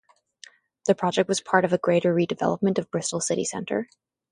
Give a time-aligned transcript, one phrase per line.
[0.87, 3.87] The project was part of a greater redevelopment of Bristol city centre.